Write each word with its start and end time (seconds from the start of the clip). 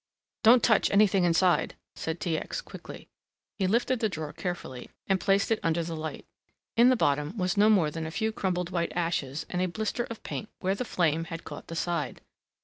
"Don't 0.41 0.63
touch 0.63 0.89
anything 0.89 1.25
inside," 1.25 1.75
said 1.95 2.19
T. 2.19 2.35
X. 2.35 2.59
quickly. 2.61 3.07
He 3.59 3.67
lifted 3.67 3.99
the 3.99 4.09
drawer 4.09 4.33
carefully 4.33 4.89
and 5.05 5.19
placed 5.21 5.51
it 5.51 5.59
under 5.61 5.83
the 5.83 5.95
light. 5.95 6.25
In 6.75 6.89
the 6.89 6.95
bottom 6.95 7.37
was 7.37 7.55
no 7.55 7.69
more 7.69 7.91
than 7.91 8.07
a 8.07 8.09
few 8.09 8.31
crumpled 8.31 8.71
white 8.71 8.91
ashes 8.95 9.45
and 9.47 9.61
a 9.61 9.67
blister 9.67 10.05
of 10.05 10.23
paint 10.23 10.49
where 10.59 10.73
the 10.73 10.85
flame 10.85 11.25
had 11.25 11.43
caught 11.43 11.67
the 11.67 11.75
side. 11.75 12.21